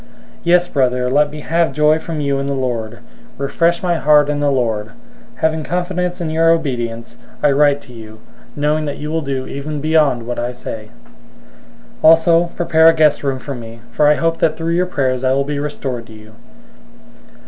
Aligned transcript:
001:020 0.01 0.07
Yes, 0.45 0.67
brother, 0.67 1.11
let 1.11 1.29
me 1.29 1.41
have 1.41 1.73
joy 1.73 1.99
from 1.99 2.19
you 2.21 2.39
in 2.39 2.47
the 2.47 2.55
Lord. 2.55 2.97
Refresh 3.37 3.83
my 3.83 3.97
heart 3.97 4.29
in 4.31 4.39
the 4.39 4.49
Lord. 4.49 4.87
001:021 4.87 4.93
Having 5.35 5.63
confidence 5.65 6.19
in 6.19 6.31
your 6.31 6.49
obedience, 6.49 7.17
I 7.43 7.51
write 7.51 7.81
to 7.81 7.93
you, 7.93 8.19
knowing 8.55 8.85
that 8.85 8.97
you 8.97 9.11
will 9.11 9.21
do 9.21 9.45
even 9.45 9.79
beyond 9.79 10.25
what 10.25 10.39
I 10.39 10.53
say. 10.53 10.89
001:022 11.03 11.11
Also, 12.01 12.45
prepare 12.55 12.87
a 12.87 12.95
guest 12.95 13.23
room 13.23 13.37
for 13.37 13.53
me, 13.53 13.81
for 13.91 14.07
I 14.07 14.15
hope 14.15 14.39
that 14.39 14.57
through 14.57 14.73
your 14.73 14.87
prayers 14.87 15.23
I 15.23 15.33
will 15.33 15.43
be 15.45 15.59
restored 15.59 16.07
to 16.07 16.13
you. 16.13 16.33